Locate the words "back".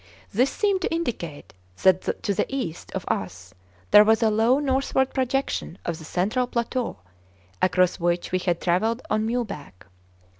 9.45-9.85